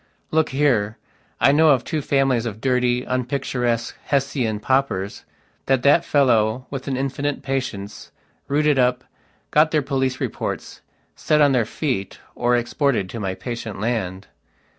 Look 0.31 0.49
here, 0.49 0.97
I 1.39 1.51
know 1.51 1.69
of 1.69 1.83
two 1.83 2.01
families 2.01 2.47
of 2.47 2.59
dirty, 2.59 3.03
unpicturesque, 3.03 3.95
Hessian 4.05 4.59
paupers 4.59 5.25
that 5.67 5.83
that 5.83 6.03
fellow, 6.03 6.65
with 6.71 6.87
an 6.87 6.97
infinite 6.97 7.43
patience, 7.43 8.09
rooted 8.47 8.79
up, 8.79 9.03
got 9.51 9.69
their 9.69 9.83
police 9.83 10.19
reports, 10.19 10.81
set 11.15 11.39
on 11.39 11.51
their 11.51 11.65
feet, 11.65 12.17
or 12.33 12.55
exported 12.57 13.11
to 13.11 13.19
my 13.19 13.35
patient 13.35 13.79
land. 13.79 14.25